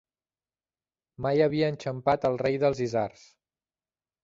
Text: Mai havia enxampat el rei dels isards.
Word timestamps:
Mai 1.25 1.43
havia 1.47 1.69
enxampat 1.75 2.27
el 2.33 2.41
rei 2.45 2.59
dels 2.65 2.83
isards. 2.89 3.29